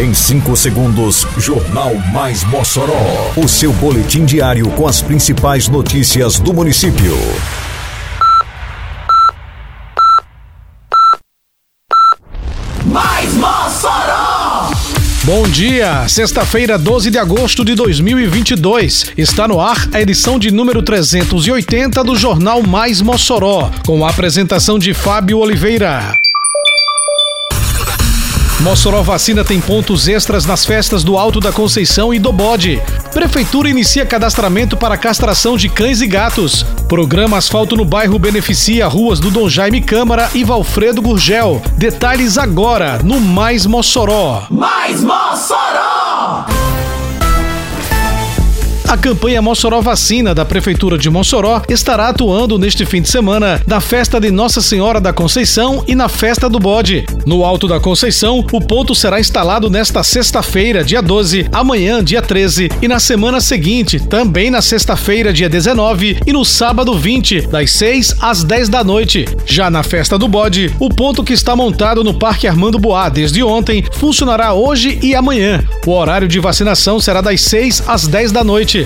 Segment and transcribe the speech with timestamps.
[0.00, 3.34] Em 5 segundos, Jornal Mais Mossoró.
[3.36, 7.14] O seu boletim diário com as principais notícias do município.
[12.86, 14.70] Mais Mossoró!
[15.24, 19.12] Bom dia, sexta-feira, 12 de agosto de 2022.
[19.18, 24.78] Está no ar a edição de número 380 do Jornal Mais Mossoró, com a apresentação
[24.78, 26.16] de Fábio Oliveira.
[28.60, 32.80] Mossoró Vacina tem pontos extras nas festas do Alto da Conceição e do Bode.
[33.10, 36.62] Prefeitura inicia cadastramento para castração de cães e gatos.
[36.86, 41.62] Programa Asfalto no Bairro beneficia ruas do Dom Jaime Câmara e Valfredo Gurgel.
[41.78, 44.42] Detalhes agora no Mais Mossoró.
[44.50, 45.39] Mais Mossoró!
[48.90, 53.80] A campanha Mossoró Vacina da Prefeitura de Mossoró estará atuando neste fim de semana na
[53.80, 57.06] festa de Nossa Senhora da Conceição e na festa do Bode.
[57.24, 62.68] No Alto da Conceição, o ponto será instalado nesta sexta-feira, dia 12, amanhã, dia 13,
[62.82, 68.16] e na semana seguinte, também na sexta-feira, dia 19, e no sábado 20, das 6
[68.20, 69.24] às 10 da noite.
[69.46, 73.40] Já na festa do Bode, o ponto que está montado no Parque Armando Boá desde
[73.40, 75.62] ontem funcionará hoje e amanhã.
[75.86, 78.79] O horário de vacinação será das 6 às 10 da noite.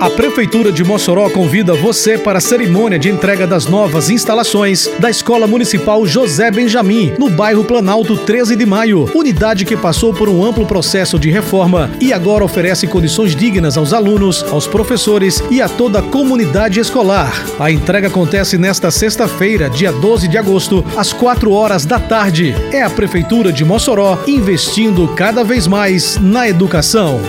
[0.00, 5.10] A Prefeitura de Mossoró convida você para a cerimônia de entrega das novas instalações da
[5.10, 9.10] Escola Municipal José Benjamin, no bairro Planalto 13 de Maio.
[9.12, 13.92] Unidade que passou por um amplo processo de reforma e agora oferece condições dignas aos
[13.92, 17.32] alunos, aos professores e a toda a comunidade escolar.
[17.58, 22.54] A entrega acontece nesta sexta-feira, dia 12 de agosto, às 4 horas da tarde.
[22.72, 27.20] É a Prefeitura de Mossoró investindo cada vez mais na educação.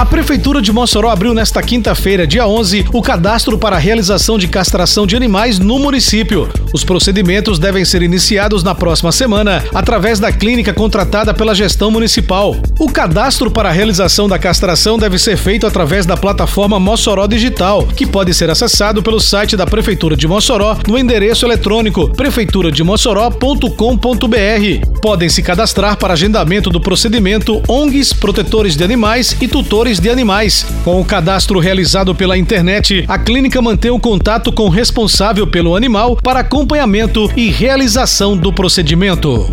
[0.00, 4.48] A Prefeitura de Mossoró abriu nesta quinta-feira, dia 11, o cadastro para a realização de
[4.48, 6.48] castração de animais no município.
[6.72, 12.56] Os procedimentos devem ser iniciados na próxima semana através da clínica contratada pela gestão municipal.
[12.78, 17.86] O cadastro para a realização da castração deve ser feito através da plataforma Mossoró Digital,
[17.86, 25.00] que pode ser acessado pelo site da Prefeitura de Mossoró no endereço eletrônico prefeiturademossoró.com.br.
[25.02, 30.66] Podem se cadastrar para agendamento do procedimento ONGs, protetores de animais e tutores de animais.
[30.84, 35.74] Com o cadastro realizado pela internet, a clínica mantém o contato com o responsável pelo
[35.74, 39.50] animal para acompanhamento e realização do procedimento.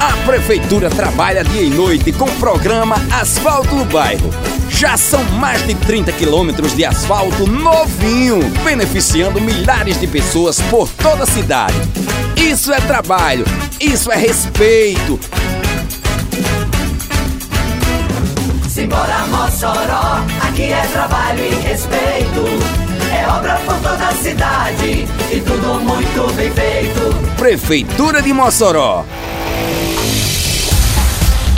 [0.00, 4.30] A Prefeitura trabalha dia e noite com o programa Asfalto no Bairro.
[4.70, 11.24] Já são mais de 30 quilômetros de asfalto novinho, beneficiando milhares de pessoas por toda
[11.24, 11.76] a cidade.
[12.36, 13.44] Isso é trabalho,
[13.80, 15.18] isso é respeito.
[20.94, 22.44] Trabalho e respeito.
[23.12, 27.36] É obra por toda a cidade e tudo muito bem feito.
[27.36, 29.04] Prefeitura de Mossoró.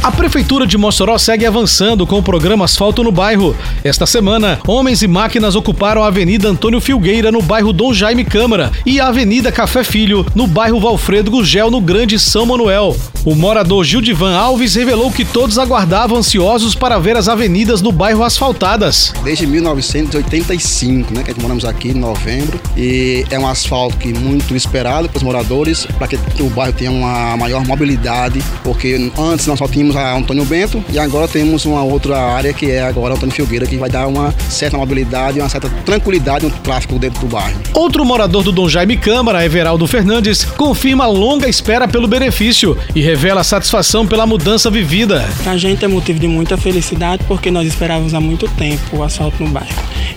[0.06, 3.56] A Prefeitura de Mossoró segue avançando com o programa Asfalto no Bairro.
[3.82, 8.70] Esta semana, homens e máquinas ocuparam a Avenida Antônio Filgueira, no bairro Dom Jaime Câmara,
[8.86, 12.96] e a Avenida Café Filho, no bairro Valfredo Gurgel, no Grande São Manuel.
[13.24, 18.22] O morador Gildivan Alves revelou que todos aguardavam ansiosos para ver as avenidas no bairro
[18.22, 19.12] asfaltadas.
[19.24, 24.54] Desde 1985, né, que nós moramos aqui em novembro, e é um asfalto que muito
[24.54, 29.66] esperado pelos moradores, para que o bairro tenha uma maior mobilidade, porque antes nós só
[29.66, 33.66] tínhamos a Antônio Bento e agora temos uma outra área que é agora Antônio Filgueira,
[33.66, 37.60] que vai dar uma certa mobilidade e uma certa tranquilidade no tráfego dentro do bairro.
[37.74, 43.00] Outro morador do Dom Jaime Câmara, Everaldo Fernandes, confirma a longa espera pelo benefício e
[43.00, 45.24] revela satisfação pela mudança vivida.
[45.46, 49.42] A gente é motivo de muita felicidade porque nós esperávamos há muito tempo o asfalto
[49.42, 49.68] no bairro.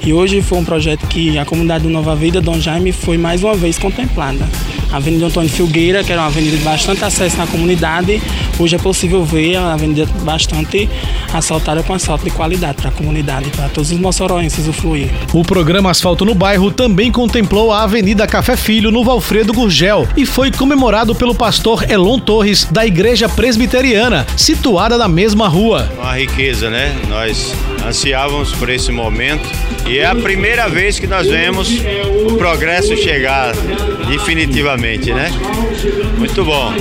[0.04, 3.44] E hoje foi um projeto que a comunidade do Nova Vida, Dom Jaime, foi mais
[3.44, 4.48] uma vez contemplada.
[4.92, 8.22] A Avenida Antônio Filgueira, que era uma avenida de bastante acesso na comunidade,
[8.58, 10.90] hoje é possível ver a avenida bastante
[11.32, 15.10] asfaltada com asfalto de qualidade para a comunidade, para todos os moçoroenses usufruir.
[15.32, 20.26] O programa Asfalto no Bairro também contemplou a Avenida Café Filho, no Valfredo Gurgel, e
[20.26, 25.88] foi comemorado pelo pastor Elon Torres, da Igreja Presbiteriana, situada na mesma rua.
[26.00, 26.96] Uma riqueza, né?
[27.08, 27.54] Nós
[27.86, 29.48] ansiávamos por esse momento
[29.88, 31.70] e é a primeira vez que nós vemos
[32.28, 33.54] o progresso chegar
[34.08, 35.32] definitivamente, né?
[36.18, 36.74] Muito bom.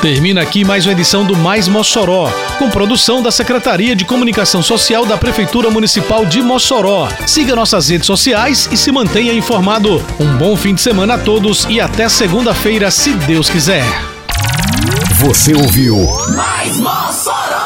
[0.00, 5.04] Termina aqui mais uma edição do Mais Mossoró, com produção da Secretaria de Comunicação Social
[5.04, 7.08] da Prefeitura Municipal de Mossoró.
[7.26, 10.04] Siga nossas redes sociais e se mantenha informado.
[10.20, 13.84] Um bom fim de semana a todos e até segunda-feira, se Deus quiser.
[15.18, 15.96] Você ouviu
[16.36, 17.65] Mais Mossoró!